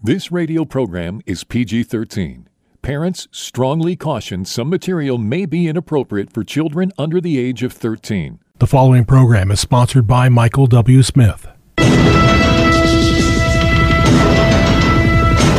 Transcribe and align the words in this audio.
This 0.00 0.30
radio 0.30 0.64
program 0.64 1.22
is 1.26 1.42
PG 1.42 1.82
13. 1.82 2.48
Parents 2.82 3.26
strongly 3.32 3.96
caution 3.96 4.44
some 4.44 4.70
material 4.70 5.18
may 5.18 5.44
be 5.44 5.66
inappropriate 5.66 6.32
for 6.32 6.44
children 6.44 6.92
under 6.96 7.20
the 7.20 7.36
age 7.36 7.64
of 7.64 7.72
13. 7.72 8.38
The 8.60 8.66
following 8.68 9.04
program 9.04 9.50
is 9.50 9.58
sponsored 9.58 10.06
by 10.06 10.28
Michael 10.28 10.68
W. 10.68 11.02
Smith. 11.02 11.48
The 11.78 11.84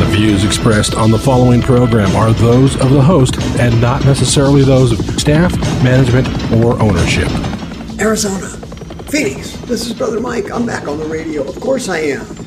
views 0.08 0.42
expressed 0.46 0.94
on 0.94 1.10
the 1.10 1.18
following 1.18 1.60
program 1.60 2.16
are 2.16 2.32
those 2.32 2.80
of 2.80 2.88
the 2.88 3.02
host 3.02 3.38
and 3.60 3.78
not 3.78 4.06
necessarily 4.06 4.62
those 4.64 4.98
of 4.98 5.20
staff, 5.20 5.54
management, 5.84 6.26
or 6.54 6.80
ownership. 6.80 7.28
Arizona, 8.00 8.48
Phoenix, 9.10 9.52
this 9.66 9.86
is 9.86 9.92
Brother 9.92 10.18
Mike. 10.18 10.50
I'm 10.50 10.64
back 10.64 10.88
on 10.88 10.96
the 10.98 11.04
radio. 11.04 11.46
Of 11.46 11.60
course 11.60 11.90
I 11.90 11.98
am. 11.98 12.39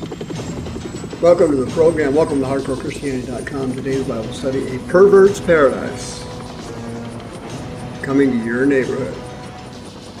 Welcome 1.24 1.52
to 1.52 1.64
the 1.64 1.70
program. 1.70 2.14
Welcome 2.14 2.40
to 2.40 2.46
HardcoreChristianity.com. 2.46 3.72
Today's 3.72 4.06
Bible 4.06 4.30
study, 4.34 4.76
A 4.76 4.78
Pervert's 4.80 5.40
Paradise. 5.40 6.22
Coming 8.02 8.30
to 8.30 8.44
your 8.44 8.66
neighborhood. 8.66 9.14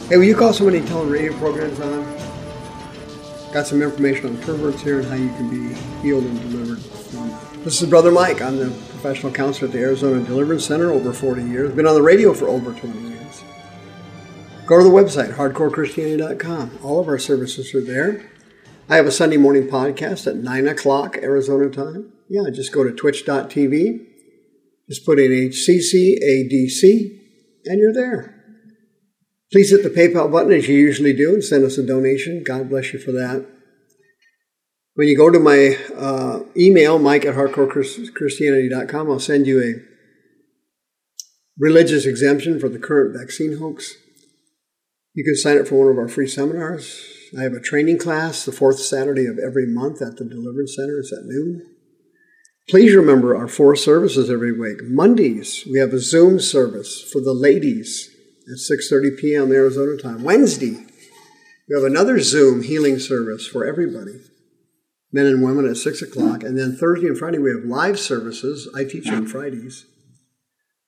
Hey, 0.08 0.16
will 0.16 0.24
you 0.24 0.34
call 0.34 0.54
somebody 0.54 0.78
and 0.78 0.88
tell 0.88 1.00
them 1.00 1.10
radio 1.10 1.36
programs 1.36 1.78
on? 1.78 2.04
Got 3.52 3.66
some 3.66 3.82
information 3.82 4.28
on 4.28 4.38
perverts 4.44 4.80
here 4.80 5.00
and 5.00 5.06
how 5.06 5.16
you 5.16 5.28
can 5.28 5.50
be 5.50 5.74
healed 6.00 6.24
and 6.24 6.40
delivered. 6.50 6.78
This 7.64 7.82
is 7.82 7.90
Brother 7.90 8.10
Mike. 8.10 8.40
I'm 8.40 8.56
the 8.56 8.70
professional 8.70 9.30
counselor 9.30 9.68
at 9.68 9.74
the 9.74 9.80
Arizona 9.80 10.24
Deliverance 10.24 10.64
Center 10.64 10.90
over 10.90 11.12
40 11.12 11.42
years. 11.42 11.74
Been 11.74 11.86
on 11.86 11.96
the 11.96 12.02
radio 12.02 12.32
for 12.32 12.48
over 12.48 12.72
20 12.72 12.98
years. 13.10 13.44
Go 14.64 14.78
to 14.78 14.82
the 14.82 14.88
website, 14.88 15.34
hardcorechristianity.com. 15.34 16.78
All 16.82 16.98
of 16.98 17.08
our 17.08 17.18
services 17.18 17.74
are 17.74 17.82
there. 17.82 18.24
I 18.86 18.96
have 18.96 19.06
a 19.06 19.10
Sunday 19.10 19.38
morning 19.38 19.66
podcast 19.66 20.26
at 20.26 20.36
9 20.36 20.68
o'clock 20.68 21.16
Arizona 21.16 21.70
time. 21.70 22.12
Yeah, 22.28 22.50
just 22.52 22.70
go 22.70 22.84
to 22.84 22.92
twitch.tv, 22.92 24.06
just 24.90 25.06
put 25.06 25.18
in 25.18 25.30
HCCADC, 25.30 27.18
and 27.64 27.80
you're 27.80 27.94
there. 27.94 28.34
Please 29.50 29.70
hit 29.70 29.82
the 29.82 29.88
PayPal 29.88 30.30
button 30.30 30.52
as 30.52 30.68
you 30.68 30.76
usually 30.76 31.14
do 31.14 31.32
and 31.32 31.42
send 31.42 31.64
us 31.64 31.78
a 31.78 31.86
donation. 31.86 32.42
God 32.44 32.68
bless 32.68 32.92
you 32.92 32.98
for 32.98 33.12
that. 33.12 33.46
When 34.96 35.08
you 35.08 35.16
go 35.16 35.30
to 35.30 35.40
my 35.40 35.78
uh, 35.96 36.40
email, 36.54 36.98
mike 36.98 37.24
at 37.24 37.36
hardcorechristianity.com, 37.36 39.10
I'll 39.10 39.18
send 39.18 39.46
you 39.46 39.62
a 39.62 39.74
religious 41.58 42.04
exemption 42.04 42.60
for 42.60 42.68
the 42.68 42.78
current 42.78 43.16
vaccine 43.18 43.56
hoax. 43.56 43.94
You 45.14 45.24
can 45.24 45.36
sign 45.36 45.58
up 45.58 45.68
for 45.68 45.76
one 45.76 45.88
of 45.88 45.98
our 45.98 46.08
free 46.08 46.28
seminars. 46.28 47.13
I 47.38 47.42
have 47.42 47.52
a 47.52 47.60
training 47.60 47.98
class 47.98 48.44
the 48.44 48.52
fourth 48.52 48.78
Saturday 48.78 49.26
of 49.26 49.38
every 49.38 49.66
month 49.66 50.00
at 50.00 50.16
the 50.16 50.24
Deliverance 50.24 50.76
Center. 50.76 50.98
It's 50.98 51.12
at 51.12 51.24
noon. 51.24 51.66
Please 52.68 52.94
remember 52.94 53.36
our 53.36 53.48
four 53.48 53.74
services 53.76 54.30
every 54.30 54.52
week. 54.58 54.78
Mondays, 54.84 55.66
we 55.70 55.78
have 55.78 55.92
a 55.92 55.98
Zoom 55.98 56.38
service 56.38 57.02
for 57.02 57.20
the 57.20 57.34
ladies 57.34 58.08
at 58.46 58.58
6.30 58.58 59.18
p.m. 59.18 59.52
Arizona 59.52 59.96
time. 60.00 60.22
Wednesday, 60.22 60.86
we 61.68 61.74
have 61.74 61.84
another 61.84 62.20
Zoom 62.20 62.62
healing 62.62 62.98
service 62.98 63.46
for 63.46 63.66
everybody, 63.66 64.20
men 65.12 65.26
and 65.26 65.42
women 65.42 65.68
at 65.68 65.76
6 65.76 66.02
o'clock. 66.02 66.42
And 66.42 66.58
then 66.58 66.76
Thursday 66.76 67.08
and 67.08 67.18
Friday, 67.18 67.38
we 67.38 67.50
have 67.50 67.64
live 67.64 67.98
services. 67.98 68.68
I 68.76 68.84
teach 68.84 69.08
on 69.08 69.26
Fridays. 69.26 69.86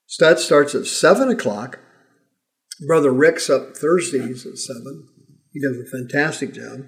Stud 0.06 0.38
starts 0.38 0.74
at 0.74 0.86
7 0.86 1.28
o'clock. 1.28 1.80
Brother 2.86 3.12
Rick's 3.12 3.50
up 3.50 3.76
Thursdays 3.76 4.46
at 4.46 4.58
7. 4.58 5.08
He 5.56 5.62
does 5.62 5.78
a 5.78 5.86
fantastic 5.86 6.52
job. 6.52 6.84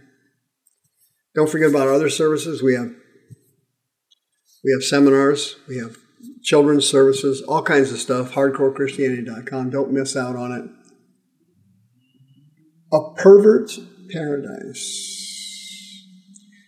Don't 1.34 1.48
forget 1.48 1.70
about 1.70 1.88
our 1.88 1.94
other 1.94 2.10
services. 2.10 2.62
We 2.62 2.74
have 2.74 2.90
we 4.62 4.72
have 4.72 4.82
seminars, 4.82 5.56
we 5.66 5.78
have 5.78 5.96
children's 6.42 6.86
services, 6.86 7.40
all 7.40 7.62
kinds 7.62 7.90
of 7.92 7.98
stuff. 7.98 8.32
HardcoreChristianity.com. 8.32 9.70
Don't 9.70 9.90
miss 9.90 10.16
out 10.16 10.36
on 10.36 10.52
it. 10.52 10.70
A 12.92 13.14
pervert's 13.14 13.80
paradise. 14.10 16.04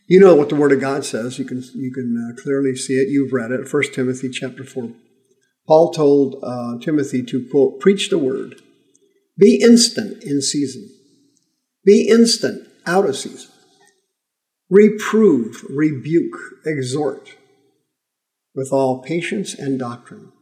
You 0.09 0.21
know 0.21 0.34
what 0.34 0.49
the 0.49 0.56
Word 0.56 0.72
of 0.72 0.81
God 0.81 1.05
says. 1.05 1.39
You 1.39 1.44
can 1.44 1.62
you 1.75 1.93
can 1.93 2.16
uh, 2.16 2.43
clearly 2.43 2.77
see 2.77 2.94
it. 2.94 3.10
You've 3.10 3.34
read 3.34 3.50
it. 3.50 3.71
1 3.71 3.83
Timothy 3.93 4.31
chapter 4.31 4.65
four. 4.65 4.93
Paul 5.69 5.93
told 5.93 6.43
uh, 6.43 6.78
Timothy 6.81 7.22
to 7.25 7.47
quote, 7.50 7.78
"Preach 7.78 8.09
the 8.09 8.16
word. 8.16 8.62
Be 9.37 9.60
instant 9.62 10.22
in 10.25 10.41
season." 10.41 10.89
Be 11.84 12.08
instant, 12.08 12.68
out 12.86 13.08
of 13.08 13.16
season. 13.16 13.50
Reprove, 14.68 15.64
rebuke, 15.68 16.36
exhort 16.64 17.36
with 18.54 18.70
all 18.72 19.02
patience 19.02 19.54
and 19.54 19.78
doctrine. 19.78 20.32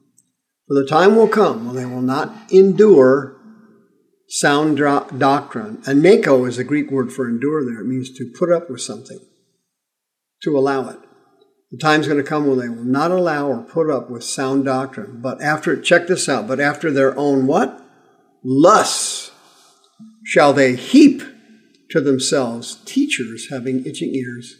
For 0.66 0.74
the 0.74 0.86
time 0.86 1.16
will 1.16 1.28
come 1.28 1.66
when 1.66 1.76
they 1.76 1.86
will 1.86 2.02
not 2.02 2.34
endure 2.50 3.36
sound 4.28 4.76
doctrine. 4.76 5.82
And 5.86 6.02
mako 6.02 6.44
is 6.44 6.58
a 6.58 6.64
Greek 6.64 6.90
word 6.90 7.12
for 7.12 7.28
endure 7.28 7.64
there. 7.64 7.80
It 7.80 7.86
means 7.86 8.10
to 8.12 8.30
put 8.38 8.52
up 8.52 8.68
with 8.70 8.80
something, 8.80 9.18
to 10.42 10.58
allow 10.58 10.88
it. 10.90 10.98
The 11.70 11.78
time's 11.78 12.06
going 12.06 12.22
to 12.22 12.28
come 12.28 12.46
when 12.46 12.58
they 12.58 12.68
will 12.68 12.84
not 12.84 13.10
allow 13.10 13.48
or 13.48 13.62
put 13.62 13.90
up 13.90 14.10
with 14.10 14.24
sound 14.24 14.64
doctrine. 14.64 15.20
But 15.20 15.42
after, 15.42 15.78
check 15.80 16.06
this 16.06 16.28
out, 16.28 16.46
but 16.48 16.60
after 16.60 16.90
their 16.90 17.16
own 17.18 17.46
what? 17.46 17.82
Lusts 18.42 19.17
shall 20.28 20.52
they 20.52 20.76
heap 20.76 21.22
to 21.88 22.02
themselves 22.02 22.84
teachers 22.84 23.48
having 23.50 23.86
itching 23.86 24.14
ears. 24.14 24.56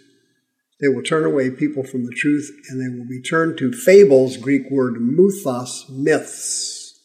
They 0.81 0.89
will 0.89 1.03
turn 1.03 1.27
away 1.27 1.51
people 1.51 1.85
from 1.85 2.07
the 2.07 2.15
truth 2.17 2.51
and 2.71 2.81
they 2.81 2.89
will 2.89 3.07
be 3.07 3.21
turned 3.21 3.59
to 3.59 3.73
fables, 3.73 4.39
Greek 4.39 4.71
word 4.71 4.95
muthos, 4.99 5.85
myths. 5.91 6.99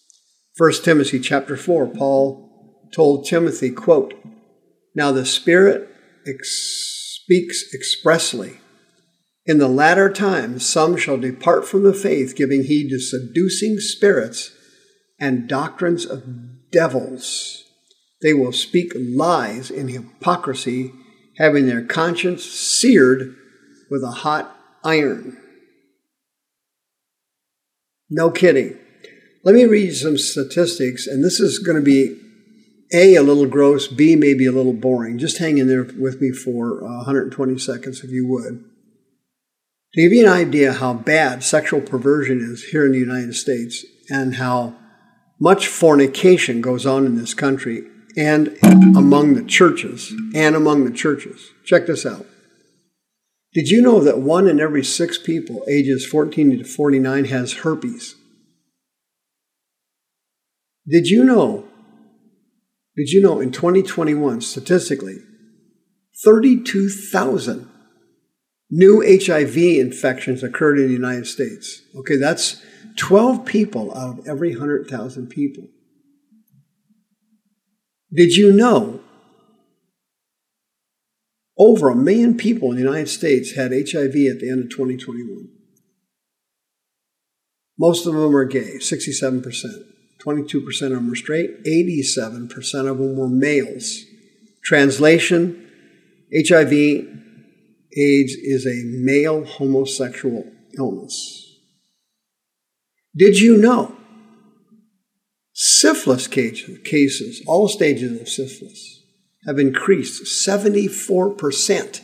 1 0.55 0.71
Timothy 0.81 1.19
chapter 1.19 1.57
4, 1.57 1.87
Paul 1.87 2.89
told 2.93 3.25
Timothy, 3.25 3.69
quote, 3.69 4.13
Now 4.95 5.11
the 5.11 5.25
Spirit 5.25 5.89
ex- 6.25 7.19
speaks 7.21 7.65
expressly. 7.73 8.61
In 9.45 9.57
the 9.57 9.67
latter 9.67 10.09
times, 10.09 10.65
some 10.65 10.95
shall 10.95 11.17
depart 11.17 11.67
from 11.67 11.83
the 11.83 11.93
faith, 11.93 12.33
giving 12.33 12.63
heed 12.63 12.91
to 12.91 12.99
seducing 12.99 13.79
spirits 13.79 14.55
and 15.19 15.49
doctrines 15.49 16.05
of 16.05 16.23
devils 16.71 17.63
they 18.23 18.33
will 18.33 18.53
speak 18.53 18.93
lies 18.95 19.69
in 19.69 19.89
hypocrisy, 19.89 20.93
having 21.37 21.67
their 21.67 21.83
conscience 21.83 22.43
seared 22.43 23.35
with 23.91 24.01
a 24.01 24.11
hot 24.11 24.55
iron. 24.83 25.37
No 28.09 28.31
kidding. 28.31 28.77
Let 29.43 29.55
me 29.55 29.65
read 29.65 29.87
you 29.87 29.93
some 29.93 30.17
statistics, 30.17 31.05
and 31.05 31.23
this 31.23 31.41
is 31.41 31.59
going 31.59 31.75
to 31.75 31.83
be 31.83 32.17
A, 32.93 33.15
a 33.15 33.23
little 33.23 33.45
gross, 33.45 33.87
B, 33.87 34.15
maybe 34.15 34.45
a 34.45 34.53
little 34.53 34.73
boring. 34.73 35.17
Just 35.17 35.39
hang 35.39 35.57
in 35.57 35.67
there 35.67 35.83
with 35.83 36.21
me 36.21 36.31
for 36.31 36.81
uh, 36.81 36.97
120 36.97 37.57
seconds 37.57 38.03
if 38.03 38.09
you 38.09 38.25
would. 38.27 38.63
To 39.93 40.01
give 40.01 40.13
you 40.13 40.25
an 40.25 40.31
idea 40.31 40.73
how 40.73 40.93
bad 40.93 41.43
sexual 41.43 41.81
perversion 41.81 42.39
is 42.39 42.63
here 42.63 42.85
in 42.85 42.93
the 42.93 42.99
United 42.99 43.35
States 43.35 43.85
and 44.09 44.35
how 44.35 44.75
much 45.39 45.67
fornication 45.67 46.61
goes 46.61 46.85
on 46.85 47.05
in 47.05 47.15
this 47.15 47.33
country, 47.33 47.83
and 48.17 48.57
among 48.95 49.33
the 49.33 49.43
churches, 49.43 50.13
and 50.35 50.55
among 50.55 50.85
the 50.85 50.91
churches. 50.91 51.51
Check 51.65 51.87
this 51.87 52.05
out. 52.05 52.25
Did 53.53 53.67
you 53.67 53.81
know 53.81 53.99
that 53.99 54.19
one 54.19 54.47
in 54.47 54.59
every 54.59 54.83
six 54.83 55.17
people 55.17 55.63
ages 55.69 56.05
14 56.05 56.57
to 56.57 56.63
49 56.63 57.25
has 57.25 57.53
herpes? 57.53 58.15
Did 60.87 61.07
you 61.07 61.23
know? 61.23 61.65
Did 62.95 63.09
you 63.09 63.21
know 63.21 63.39
in 63.39 63.51
2021, 63.51 64.41
statistically, 64.41 65.17
32,000 66.23 67.69
new 68.69 69.01
HIV 69.01 69.57
infections 69.57 70.43
occurred 70.43 70.79
in 70.79 70.87
the 70.87 70.93
United 70.93 71.27
States? 71.27 71.81
Okay, 71.95 72.17
that's 72.17 72.61
12 72.97 73.45
people 73.45 73.95
out 73.95 74.19
of 74.19 74.27
every 74.27 74.51
100,000 74.51 75.27
people. 75.27 75.63
Did 78.13 78.35
you 78.35 78.51
know 78.51 79.01
over 81.57 81.89
a 81.89 81.95
million 81.95 82.37
people 82.37 82.69
in 82.69 82.75
the 82.75 82.83
United 82.83 83.09
States 83.09 83.55
had 83.55 83.71
HIV 83.71 84.15
at 84.15 84.39
the 84.39 84.49
end 84.51 84.65
of 84.65 84.69
2021? 84.69 85.49
Most 87.79 88.05
of 88.05 88.13
them 88.13 88.35
are 88.35 88.45
gay, 88.45 88.75
67%. 88.77 89.43
22% 90.23 90.81
of 90.83 90.89
them 90.91 91.09
were 91.09 91.15
straight, 91.15 91.63
87% 91.65 92.89
of 92.89 92.97
them 92.97 93.17
were 93.17 93.27
males. 93.27 94.03
Translation 94.63 95.69
HIV 96.33 96.71
AIDS 96.71 98.33
is 98.33 98.65
a 98.65 98.83
male 98.85 99.43
homosexual 99.43 100.45
illness. 100.77 101.59
Did 103.15 103.39
you 103.39 103.57
know 103.57 103.95
Syphilis 105.83 106.27
cases, 106.27 107.43
all 107.45 107.67
stages 107.67 108.21
of 108.21 108.29
syphilis, 108.29 109.03
have 109.45 109.59
increased 109.59 110.23
74% 110.47 112.01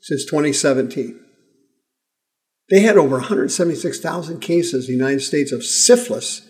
since 0.00 0.24
2017. 0.24 1.20
They 2.70 2.80
had 2.80 2.96
over 2.96 3.16
176,000 3.16 4.40
cases 4.40 4.88
in 4.88 4.94
the 4.94 4.98
United 4.98 5.20
States 5.20 5.52
of 5.52 5.66
syphilis 5.66 6.48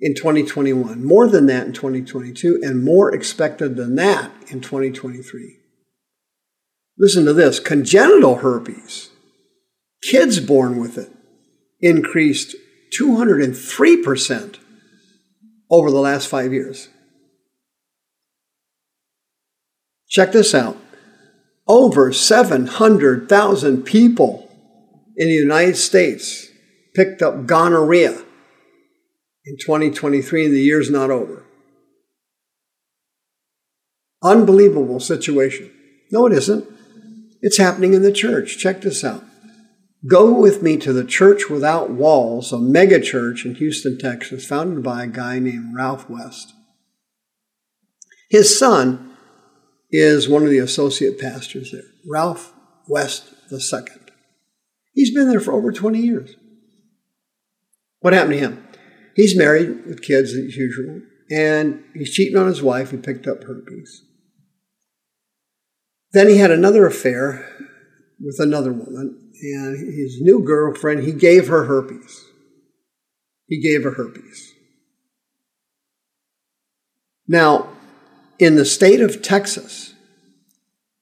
in 0.00 0.14
2021, 0.14 1.04
more 1.04 1.28
than 1.28 1.44
that 1.48 1.66
in 1.66 1.74
2022, 1.74 2.60
and 2.62 2.82
more 2.82 3.14
expected 3.14 3.76
than 3.76 3.94
that 3.96 4.32
in 4.50 4.62
2023. 4.62 5.58
Listen 6.96 7.26
to 7.26 7.34
this 7.34 7.60
congenital 7.60 8.36
herpes, 8.36 9.10
kids 10.02 10.40
born 10.40 10.78
with 10.78 10.96
it, 10.96 11.12
increased 11.82 12.56
203% 12.98 14.63
over 15.70 15.90
the 15.90 16.00
last 16.00 16.28
five 16.28 16.52
years. 16.52 16.88
Check 20.08 20.32
this 20.32 20.54
out 20.54 20.76
over 21.66 22.12
700,000 22.12 23.82
people 23.82 24.50
in 25.16 25.28
the 25.28 25.34
United 25.34 25.76
States 25.76 26.48
picked 26.94 27.22
up 27.22 27.46
gonorrhea 27.46 28.12
in 29.46 29.56
2023, 29.60 30.46
and 30.46 30.54
the 30.54 30.60
year's 30.60 30.90
not 30.90 31.10
over. 31.10 31.44
Unbelievable 34.22 35.00
situation. 35.00 35.70
No, 36.10 36.26
it 36.26 36.32
isn't. 36.32 36.66
It's 37.42 37.58
happening 37.58 37.92
in 37.92 38.02
the 38.02 38.12
church. 38.12 38.56
Check 38.58 38.80
this 38.80 39.04
out. 39.04 39.22
Go 40.06 40.38
with 40.38 40.62
me 40.62 40.76
to 40.78 40.92
the 40.92 41.04
Church 41.04 41.48
Without 41.48 41.90
Walls, 41.90 42.52
a 42.52 42.58
mega 42.58 43.00
church 43.00 43.46
in 43.46 43.54
Houston, 43.54 43.98
Texas, 43.98 44.46
founded 44.46 44.82
by 44.82 45.04
a 45.04 45.08
guy 45.08 45.38
named 45.38 45.74
Ralph 45.74 46.10
West. 46.10 46.52
His 48.28 48.58
son 48.58 49.16
is 49.90 50.28
one 50.28 50.42
of 50.42 50.50
the 50.50 50.58
associate 50.58 51.18
pastors 51.18 51.72
there, 51.72 51.82
Ralph 52.06 52.52
West 52.86 53.32
II. 53.50 53.84
He's 54.92 55.14
been 55.14 55.28
there 55.28 55.40
for 55.40 55.52
over 55.52 55.72
20 55.72 55.98
years. 55.98 56.34
What 58.00 58.12
happened 58.12 58.34
to 58.34 58.38
him? 58.40 58.68
He's 59.16 59.36
married 59.36 59.86
with 59.86 60.02
kids 60.02 60.34
as 60.34 60.56
usual, 60.56 61.00
and 61.30 61.82
he's 61.94 62.12
cheating 62.12 62.36
on 62.36 62.48
his 62.48 62.62
wife. 62.62 62.90
He 62.90 62.98
picked 62.98 63.26
up 63.26 63.44
herpes. 63.44 64.02
Then 66.12 66.28
he 66.28 66.36
had 66.36 66.50
another 66.50 66.86
affair 66.86 67.48
with 68.20 68.38
another 68.38 68.72
woman, 68.72 69.23
and 69.42 69.76
his 69.76 70.20
new 70.20 70.42
girlfriend, 70.44 71.04
he 71.04 71.12
gave 71.12 71.48
her 71.48 71.64
herpes. 71.64 72.24
He 73.46 73.60
gave 73.60 73.84
her 73.84 73.92
herpes. 73.92 74.52
Now, 77.26 77.68
in 78.38 78.56
the 78.56 78.64
state 78.64 79.00
of 79.00 79.22
Texas, 79.22 79.94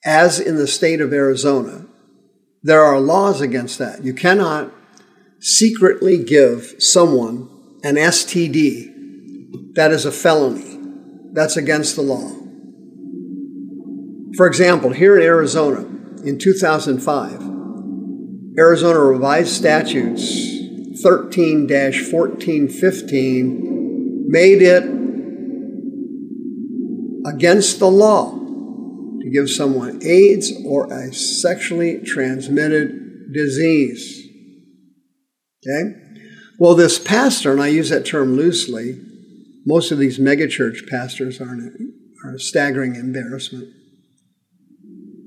as 0.04 0.40
in 0.40 0.56
the 0.56 0.66
state 0.66 1.00
of 1.00 1.12
Arizona, 1.12 1.86
there 2.62 2.82
are 2.82 3.00
laws 3.00 3.40
against 3.40 3.78
that. 3.78 4.04
You 4.04 4.14
cannot 4.14 4.72
secretly 5.40 6.22
give 6.22 6.74
someone 6.78 7.48
an 7.82 7.96
STD, 7.96 9.74
that 9.74 9.90
is 9.90 10.04
a 10.04 10.12
felony. 10.12 10.78
That's 11.32 11.56
against 11.56 11.96
the 11.96 12.02
law. 12.02 12.30
For 14.36 14.46
example, 14.46 14.90
here 14.90 15.16
in 15.16 15.22
Arizona, 15.22 15.80
in 16.24 16.38
2005, 16.38 17.52
Arizona 18.58 18.98
revised 18.98 19.50
statutes 19.50 20.50
13 21.02 21.68
1415 21.68 24.26
made 24.28 24.60
it 24.60 24.84
against 27.26 27.78
the 27.78 27.90
law 27.90 28.38
to 29.20 29.30
give 29.32 29.48
someone 29.48 30.04
AIDS 30.04 30.52
or 30.66 30.92
a 30.92 31.14
sexually 31.14 32.00
transmitted 32.04 33.32
disease. 33.32 34.28
Okay? 35.66 35.94
Well, 36.58 36.74
this 36.74 36.98
pastor, 36.98 37.52
and 37.52 37.62
I 37.62 37.68
use 37.68 37.88
that 37.88 38.04
term 38.04 38.36
loosely, 38.36 39.00
most 39.64 39.92
of 39.92 39.98
these 39.98 40.18
megachurch 40.18 40.86
pastors 40.88 41.40
are, 41.40 41.56
are 42.24 42.34
a 42.34 42.38
staggering 42.38 42.96
embarrassment. 42.96 43.68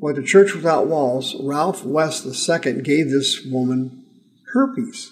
Well, 0.06 0.14
the 0.14 0.22
Church 0.22 0.54
Without 0.54 0.86
Walls, 0.86 1.36
Ralph 1.42 1.84
West 1.84 2.28
II 2.28 2.84
gave 2.84 3.10
this 3.10 3.44
woman 3.44 4.06
herpes. 4.54 5.12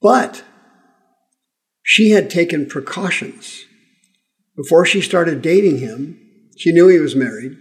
But 0.00 0.44
she 1.82 2.12
had 2.12 2.30
taken 2.30 2.64
precautions. 2.64 3.66
Before 4.56 4.86
she 4.86 5.02
started 5.02 5.42
dating 5.42 5.80
him, 5.80 6.18
she 6.56 6.72
knew 6.72 6.88
he 6.88 7.00
was 7.00 7.14
married. 7.14 7.58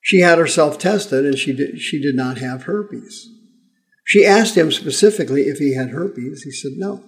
She 0.00 0.20
had 0.20 0.38
herself 0.38 0.78
tested 0.78 1.26
and 1.26 1.36
she 1.36 1.52
did, 1.52 1.78
she 1.78 2.00
did 2.00 2.14
not 2.16 2.38
have 2.38 2.62
herpes. 2.62 3.28
She 4.06 4.24
asked 4.24 4.54
him 4.54 4.72
specifically 4.72 5.42
if 5.42 5.58
he 5.58 5.74
had 5.74 5.90
herpes. 5.90 6.44
He 6.44 6.50
said 6.50 6.72
no. 6.76 7.04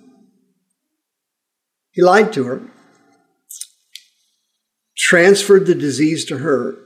He 1.92 2.02
lied 2.02 2.34
to 2.34 2.44
her, 2.44 2.70
transferred 4.94 5.64
the 5.64 5.74
disease 5.74 6.26
to 6.26 6.36
her, 6.36 6.84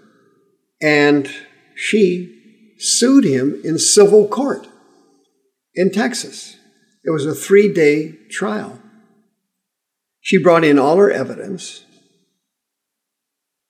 and 0.80 1.30
she 1.74 2.74
sued 2.78 3.24
him 3.24 3.60
in 3.64 3.78
civil 3.78 4.28
court 4.28 4.66
in 5.74 5.90
Texas. 5.90 6.56
It 7.04 7.10
was 7.10 7.26
a 7.26 7.34
three 7.34 7.72
day 7.72 8.12
trial. 8.30 8.80
She 10.20 10.42
brought 10.42 10.64
in 10.64 10.78
all 10.78 10.96
her 10.96 11.10
evidence, 11.10 11.84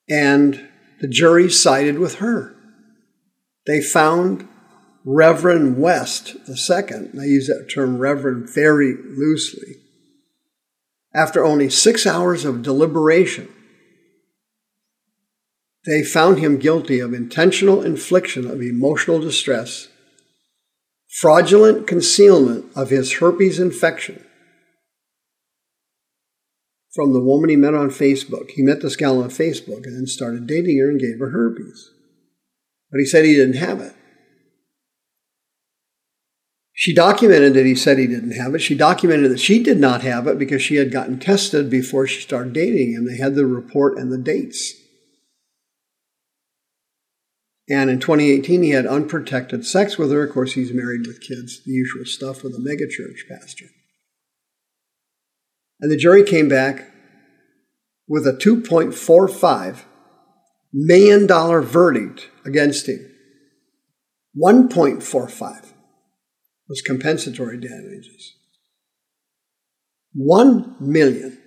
and 0.08 0.69
the 1.00 1.08
jury 1.08 1.49
sided 1.50 1.99
with 1.99 2.16
her. 2.16 2.56
They 3.66 3.81
found 3.81 4.49
Reverend 5.05 5.78
West 5.78 6.37
II, 6.49 7.10
I 7.19 7.25
use 7.25 7.46
that 7.46 7.70
term 7.72 7.99
Reverend 7.99 8.50
very 8.50 8.94
loosely, 8.94 9.76
after 11.14 11.44
only 11.44 11.70
six 11.70 12.06
hours 12.06 12.44
of 12.44 12.62
deliberation, 12.62 13.49
they 15.88 16.05
found 16.05 16.38
him 16.38 16.58
guilty 16.58 17.00
of 17.00 17.14
intentional 17.14 17.82
infliction 17.82 18.46
of 18.49 18.61
emotional 18.61 19.19
distress, 19.20 19.88
fraudulent 21.08 21.87
concealment 21.87 22.67
of 22.76 22.90
his 22.90 23.14
herpes 23.14 23.58
infection 23.58 24.25
from 26.94 27.12
the 27.12 27.20
woman 27.20 27.49
he 27.49 27.56
met 27.56 27.75
on 27.75 27.90
Facebook. 27.90 28.50
He 28.50 28.62
met 28.62 28.82
this 28.82 28.96
gal 28.96 29.23
on 29.23 29.31
Facebook 29.31 29.87
and 29.87 29.96
then 29.96 30.06
started 30.06 30.46
dating 30.46 30.79
her 30.79 30.90
and 30.90 31.00
gave 31.00 31.19
her 31.20 31.31
herpes. 31.31 31.91
But 32.91 32.99
he 32.99 33.06
said 33.06 33.25
he 33.25 33.34
didn't 33.34 33.56
have 33.56 33.81
it. 33.81 33.94
She 36.73 36.94
documented 36.94 37.55
that 37.55 37.67
he 37.67 37.75
said 37.75 37.99
he 37.99 38.06
didn't 38.06 38.32
have 38.32 38.55
it. 38.55 38.60
She 38.60 38.74
documented 38.74 39.31
that 39.31 39.41
she 39.41 39.63
did 39.63 39.79
not 39.81 40.03
have 40.03 40.27
it 40.27 40.39
because 40.39 40.63
she 40.63 40.77
had 40.77 40.93
gotten 40.93 41.19
tested 41.19 41.70
before 41.70 42.06
she 42.06 42.20
started 42.20 42.53
dating 42.53 42.93
him. 42.93 43.06
They 43.06 43.17
had 43.17 43.34
the 43.34 43.46
report 43.46 43.98
and 43.98 44.13
the 44.13 44.19
dates. 44.19 44.74
And 47.70 47.91
in 47.91 48.01
2018, 48.01 48.63
he 48.63 48.70
had 48.70 48.87
unprotected 48.87 49.67
sex 49.67 49.98
with 49.98 50.10
her. 50.10 50.25
Of 50.25 50.32
course, 50.32 50.55
he's 50.55 50.72
married 50.72 51.06
with 51.06 51.20
kids, 51.20 51.63
the 51.65 51.72
usual 51.72 52.06
stuff 52.06 52.43
with 52.43 52.55
a 52.55 52.58
megachurch 52.58 53.29
pastor. 53.29 53.67
And 55.81 55.91
the 55.93 55.96
jury 55.96 56.25
came 56.25 56.48
back 56.48 56.91
with 58.08 58.27
a 58.27 58.32
$2.45 58.32 59.84
million 60.72 61.27
verdict 61.27 62.31
against 62.44 62.89
him. 62.89 63.15
1.45 64.37 65.72
was 66.69 66.82
compensatory 66.82 67.58
damages. 67.58 68.34
One 70.15 70.77
million 70.81 71.39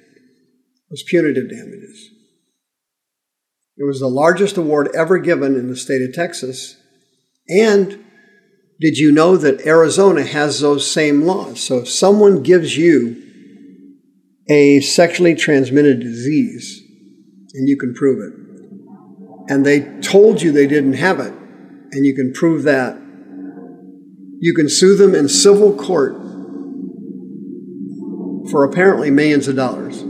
was 0.89 1.03
punitive 1.03 1.49
damages. 1.49 2.09
It 3.81 3.87
was 3.87 3.99
the 3.99 4.07
largest 4.07 4.57
award 4.57 4.89
ever 4.95 5.17
given 5.17 5.55
in 5.55 5.67
the 5.67 5.75
state 5.75 6.03
of 6.03 6.13
Texas. 6.13 6.77
And 7.49 8.05
did 8.79 8.99
you 8.99 9.11
know 9.11 9.37
that 9.37 9.65
Arizona 9.65 10.21
has 10.21 10.59
those 10.59 10.89
same 10.89 11.23
laws? 11.23 11.63
So 11.63 11.79
if 11.79 11.89
someone 11.89 12.43
gives 12.43 12.77
you 12.77 13.19
a 14.47 14.81
sexually 14.81 15.33
transmitted 15.33 15.99
disease 15.99 16.79
and 17.55 17.67
you 17.67 17.75
can 17.75 17.95
prove 17.95 18.19
it, 18.19 19.51
and 19.51 19.65
they 19.65 19.79
told 20.01 20.43
you 20.43 20.51
they 20.51 20.67
didn't 20.67 20.93
have 20.93 21.19
it, 21.19 21.33
and 21.91 22.05
you 22.05 22.13
can 22.13 22.33
prove 22.33 22.61
that 22.63 22.95
you 24.39 24.53
can 24.53 24.69
sue 24.69 24.95
them 24.95 25.15
in 25.15 25.27
civil 25.27 25.73
court 25.73 26.13
for 28.51 28.63
apparently 28.63 29.09
millions 29.09 29.47
of 29.47 29.55
dollars. 29.55 30.03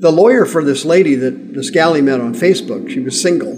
The 0.00 0.12
lawyer 0.12 0.46
for 0.46 0.62
this 0.62 0.84
lady 0.84 1.16
that 1.16 1.54
this 1.54 1.70
galley 1.70 2.02
met 2.02 2.20
on 2.20 2.32
Facebook, 2.34 2.88
she 2.88 3.00
was 3.00 3.20
single. 3.20 3.54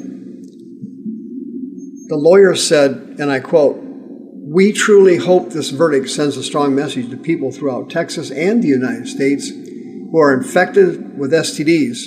The 2.09 2.17
lawyer 2.17 2.55
said, 2.55 3.17
and 3.19 3.31
I 3.31 3.41
quote, 3.41 3.79
We 3.83 4.73
truly 4.73 5.19
hope 5.19 5.51
this 5.51 5.69
verdict 5.69 6.09
sends 6.09 6.39
a 6.39 6.43
strong 6.43 6.75
message 6.75 7.11
to 7.11 7.17
people 7.19 7.53
throughout 7.53 7.91
Texas 7.91 8.31
and 8.31 8.63
the 8.63 8.69
United 8.69 9.07
States 9.07 9.51
who 9.51 10.19
are 10.19 10.33
infected 10.33 11.19
with 11.19 11.31
STDs 11.31 12.07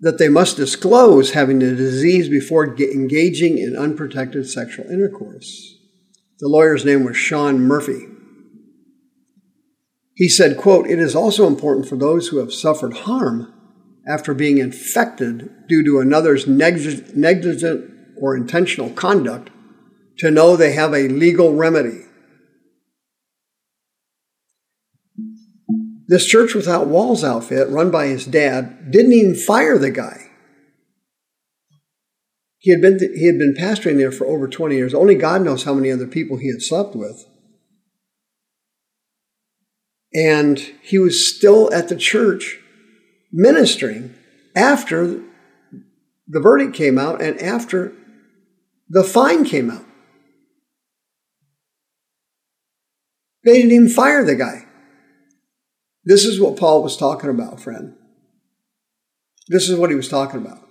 that 0.00 0.18
they 0.18 0.28
must 0.28 0.56
disclose 0.56 1.32
having 1.32 1.58
the 1.60 1.74
disease 1.76 2.28
before 2.28 2.66
engaging 2.66 3.58
in 3.58 3.76
unprotected 3.76 4.48
sexual 4.48 4.86
intercourse. 4.86 5.76
The 6.40 6.48
lawyer's 6.48 6.84
name 6.84 7.04
was 7.04 7.16
Sean 7.16 7.60
Murphy. 7.60 8.06
He 10.20 10.28
said, 10.28 10.58
quote, 10.58 10.86
It 10.86 10.98
is 10.98 11.16
also 11.16 11.46
important 11.46 11.88
for 11.88 11.96
those 11.96 12.28
who 12.28 12.40
have 12.40 12.52
suffered 12.52 12.92
harm 12.92 13.50
after 14.06 14.34
being 14.34 14.58
infected 14.58 15.50
due 15.66 15.82
to 15.82 15.98
another's 15.98 16.46
negligent 16.46 17.90
or 18.20 18.36
intentional 18.36 18.90
conduct 18.90 19.48
to 20.18 20.30
know 20.30 20.56
they 20.56 20.72
have 20.72 20.92
a 20.92 21.08
legal 21.08 21.54
remedy. 21.54 22.02
This 26.06 26.26
Church 26.26 26.54
Without 26.54 26.86
Walls 26.86 27.24
outfit, 27.24 27.70
run 27.70 27.90
by 27.90 28.08
his 28.08 28.26
dad, 28.26 28.90
didn't 28.90 29.14
even 29.14 29.34
fire 29.34 29.78
the 29.78 29.90
guy. 29.90 30.26
He 32.58 32.72
had 32.72 32.82
been 32.82 32.98
he 32.98 33.24
had 33.26 33.38
been 33.38 33.54
pastoring 33.58 33.96
there 33.96 34.12
for 34.12 34.26
over 34.26 34.46
20 34.46 34.76
years. 34.76 34.92
Only 34.92 35.14
God 35.14 35.40
knows 35.40 35.64
how 35.64 35.72
many 35.72 35.90
other 35.90 36.06
people 36.06 36.36
he 36.36 36.48
had 36.48 36.60
slept 36.60 36.94
with. 36.94 37.24
And 40.12 40.58
he 40.82 40.98
was 40.98 41.34
still 41.34 41.72
at 41.72 41.88
the 41.88 41.96
church 41.96 42.58
ministering 43.32 44.14
after 44.56 45.22
the 46.26 46.40
verdict 46.40 46.74
came 46.74 46.98
out 46.98 47.22
and 47.22 47.40
after 47.40 47.92
the 48.88 49.04
fine 49.04 49.44
came 49.44 49.70
out. 49.70 49.84
They 53.44 53.54
didn't 53.54 53.72
even 53.72 53.88
fire 53.88 54.24
the 54.24 54.34
guy. 54.34 54.66
This 56.04 56.24
is 56.24 56.40
what 56.40 56.56
Paul 56.56 56.82
was 56.82 56.96
talking 56.96 57.30
about, 57.30 57.60
friend. 57.60 57.94
This 59.48 59.68
is 59.68 59.78
what 59.78 59.90
he 59.90 59.96
was 59.96 60.08
talking 60.08 60.40
about. 60.40 60.66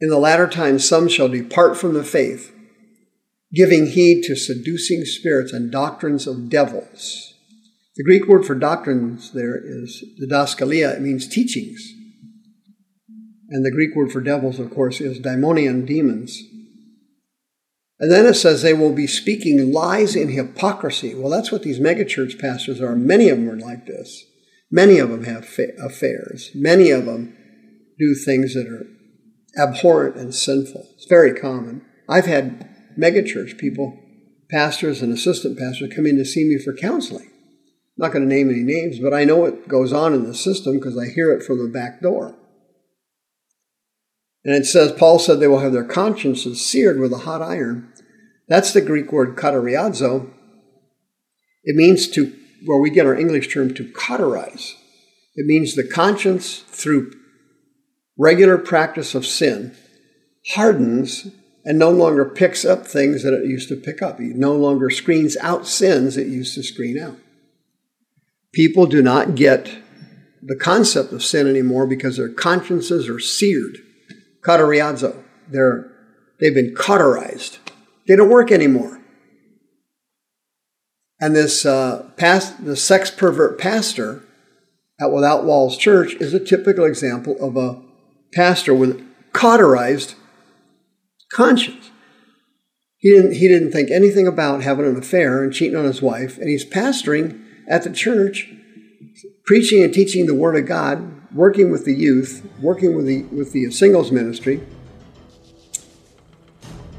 In 0.00 0.08
the 0.08 0.18
latter 0.18 0.48
times, 0.48 0.86
some 0.86 1.08
shall 1.08 1.28
depart 1.28 1.76
from 1.76 1.94
the 1.94 2.04
faith, 2.04 2.52
giving 3.52 3.86
heed 3.86 4.22
to 4.24 4.34
seducing 4.34 5.04
spirits 5.04 5.52
and 5.52 5.70
doctrines 5.70 6.26
of 6.26 6.48
devils 6.48 7.33
the 7.96 8.04
Greek 8.04 8.26
word 8.26 8.44
for 8.44 8.54
doctrines 8.54 9.32
there 9.32 9.56
is 9.56 10.04
didaskalia. 10.20 10.96
It 10.96 11.02
means 11.02 11.28
teachings. 11.28 11.92
And 13.50 13.64
the 13.64 13.70
Greek 13.70 13.94
word 13.94 14.10
for 14.10 14.20
devils, 14.20 14.58
of 14.58 14.70
course, 14.70 15.00
is 15.00 15.20
daimonion, 15.20 15.86
demons. 15.86 16.42
And 18.00 18.10
then 18.10 18.26
it 18.26 18.34
says 18.34 18.62
they 18.62 18.74
will 18.74 18.92
be 18.92 19.06
speaking 19.06 19.72
lies 19.72 20.16
in 20.16 20.28
hypocrisy. 20.28 21.14
Well, 21.14 21.30
that's 21.30 21.52
what 21.52 21.62
these 21.62 21.78
megachurch 21.78 22.40
pastors 22.40 22.80
are. 22.80 22.96
Many 22.96 23.28
of 23.28 23.38
them 23.38 23.48
are 23.48 23.56
like 23.56 23.86
this. 23.86 24.24
Many 24.70 24.98
of 24.98 25.10
them 25.10 25.24
have 25.24 25.44
affairs. 25.78 26.50
Many 26.54 26.90
of 26.90 27.06
them 27.06 27.36
do 27.98 28.14
things 28.14 28.54
that 28.54 28.66
are 28.66 28.86
abhorrent 29.56 30.16
and 30.16 30.34
sinful. 30.34 30.88
It's 30.96 31.06
very 31.06 31.32
common. 31.32 31.82
I've 32.08 32.26
had 32.26 32.68
megachurch 32.98 33.56
people, 33.56 33.96
pastors 34.50 35.00
and 35.00 35.12
assistant 35.12 35.56
pastors, 35.56 35.92
come 35.94 36.06
in 36.06 36.16
to 36.16 36.24
see 36.24 36.44
me 36.44 36.58
for 36.58 36.74
counseling. 36.74 37.30
Not 37.96 38.12
going 38.12 38.28
to 38.28 38.34
name 38.34 38.50
any 38.50 38.62
names, 38.62 38.98
but 38.98 39.14
I 39.14 39.24
know 39.24 39.36
what 39.36 39.68
goes 39.68 39.92
on 39.92 40.14
in 40.14 40.24
the 40.24 40.34
system 40.34 40.78
because 40.78 40.98
I 40.98 41.06
hear 41.06 41.32
it 41.32 41.44
from 41.44 41.58
the 41.58 41.70
back 41.70 42.00
door. 42.00 42.34
And 44.44 44.54
it 44.54 44.66
says, 44.66 44.92
Paul 44.92 45.18
said 45.18 45.40
they 45.40 45.46
will 45.46 45.60
have 45.60 45.72
their 45.72 45.84
consciences 45.84 46.64
seared 46.64 46.98
with 46.98 47.12
a 47.12 47.18
hot 47.18 47.40
iron. 47.40 47.92
That's 48.48 48.72
the 48.72 48.80
Greek 48.80 49.12
word 49.12 49.36
kateriazo. 49.36 50.28
It 51.62 51.76
means 51.76 52.08
to, 52.08 52.32
where 52.66 52.80
we 52.80 52.90
get 52.90 53.06
our 53.06 53.16
English 53.16 53.54
term 53.54 53.72
to 53.74 53.90
cauterize. 53.92 54.74
It 55.36 55.46
means 55.46 55.74
the 55.74 55.86
conscience 55.86 56.58
through 56.58 57.12
regular 58.18 58.58
practice 58.58 59.14
of 59.14 59.26
sin 59.26 59.74
hardens 60.48 61.28
and 61.64 61.78
no 61.78 61.90
longer 61.90 62.26
picks 62.26 62.66
up 62.66 62.86
things 62.86 63.22
that 63.22 63.32
it 63.32 63.46
used 63.46 63.70
to 63.70 63.76
pick 63.76 64.02
up. 64.02 64.20
It 64.20 64.36
no 64.36 64.54
longer 64.54 64.90
screens 64.90 65.38
out 65.40 65.66
sins 65.66 66.18
it 66.18 66.26
used 66.26 66.54
to 66.56 66.62
screen 66.62 66.98
out 66.98 67.16
people 68.54 68.86
do 68.86 69.02
not 69.02 69.34
get 69.34 69.70
the 70.42 70.56
concept 70.56 71.12
of 71.12 71.22
sin 71.22 71.46
anymore 71.48 71.86
because 71.86 72.16
their 72.16 72.28
consciences 72.28 73.08
are 73.08 73.20
seared. 73.20 73.78
Kateriazo. 74.42 75.22
They're, 75.48 75.90
they've 76.40 76.54
been 76.54 76.74
cauterized. 76.74 77.58
They 78.06 78.16
don't 78.16 78.30
work 78.30 78.52
anymore. 78.52 79.00
And 81.20 81.34
this 81.34 81.64
uh, 81.64 82.10
past, 82.16 82.64
the 82.64 82.76
sex 82.76 83.10
pervert 83.10 83.58
pastor 83.58 84.22
at 85.00 85.12
Without 85.12 85.44
Walls 85.44 85.76
Church 85.76 86.14
is 86.14 86.34
a 86.34 86.44
typical 86.44 86.84
example 86.84 87.36
of 87.40 87.56
a 87.56 87.82
pastor 88.34 88.74
with 88.74 89.06
cauterized 89.32 90.14
conscience. 91.32 91.90
He 92.98 93.10
didn't, 93.10 93.34
he 93.34 93.48
didn't 93.48 93.70
think 93.70 93.90
anything 93.90 94.26
about 94.26 94.62
having 94.62 94.86
an 94.86 94.96
affair 94.96 95.42
and 95.42 95.52
cheating 95.52 95.76
on 95.76 95.84
his 95.84 96.02
wife, 96.02 96.38
and 96.38 96.48
he's 96.48 96.64
pastoring 96.64 97.43
at 97.68 97.82
the 97.82 97.92
church, 97.92 98.52
preaching 99.44 99.82
and 99.82 99.92
teaching 99.92 100.26
the 100.26 100.34
Word 100.34 100.56
of 100.56 100.66
God, 100.66 101.32
working 101.32 101.70
with 101.70 101.84
the 101.84 101.94
youth, 101.94 102.46
working 102.60 102.94
with 102.94 103.06
the 103.06 103.22
with 103.24 103.52
the 103.52 103.70
singles 103.70 104.12
ministry. 104.12 104.60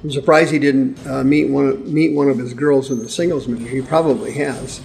I'm 0.03 0.11
surprised 0.11 0.51
he 0.51 0.59
didn't 0.59 1.05
uh, 1.07 1.23
meet 1.23 1.49
one 1.49 1.67
of, 1.67 1.87
meet 1.87 2.13
one 2.13 2.29
of 2.29 2.37
his 2.37 2.53
girls 2.53 2.91
in 2.91 2.99
the 2.99 3.09
singles 3.09 3.47
ministry. 3.47 3.81
He 3.81 3.87
probably 3.87 4.33
has. 4.33 4.81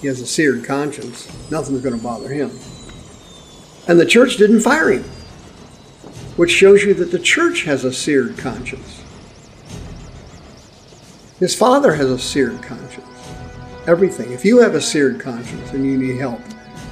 He 0.00 0.06
has 0.06 0.20
a 0.20 0.26
seared 0.26 0.64
conscience. 0.64 1.28
Nothing's 1.50 1.80
going 1.82 1.96
to 1.96 2.02
bother 2.02 2.28
him. 2.28 2.50
And 3.88 3.98
the 3.98 4.06
church 4.06 4.36
didn't 4.36 4.60
fire 4.60 4.90
him, 4.90 5.04
which 6.36 6.50
shows 6.50 6.84
you 6.84 6.94
that 6.94 7.10
the 7.10 7.18
church 7.18 7.64
has 7.64 7.84
a 7.84 7.92
seared 7.92 8.36
conscience. 8.36 9.02
His 11.38 11.54
father 11.54 11.94
has 11.94 12.10
a 12.10 12.18
seared 12.18 12.62
conscience 12.62 13.19
everything. 13.86 14.32
If 14.32 14.44
you 14.44 14.58
have 14.58 14.74
a 14.74 14.80
seared 14.80 15.20
conscience 15.20 15.72
and 15.72 15.84
you 15.84 15.96
need 15.96 16.18
help, 16.18 16.40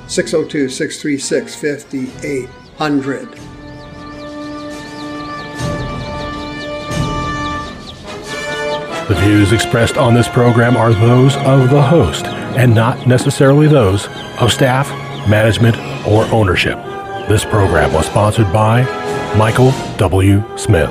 602 0.08 0.68
636 0.68 1.54
5800. 1.54 3.48
The 9.08 9.14
views 9.14 9.52
expressed 9.52 9.96
on 9.96 10.12
this 10.12 10.28
program 10.28 10.76
are 10.76 10.92
those 10.92 11.34
of 11.36 11.70
the 11.70 11.80
host 11.80 12.26
and 12.26 12.74
not 12.74 13.06
necessarily 13.06 13.66
those 13.66 14.06
of 14.38 14.52
staff, 14.52 14.88
management, 15.28 15.76
or 16.06 16.24
ownership. 16.26 16.76
This 17.26 17.44
program 17.44 17.92
was 17.92 18.06
sponsored 18.06 18.52
by 18.52 18.82
Michael 19.36 19.72
W. 19.96 20.42
Smith. 20.58 20.90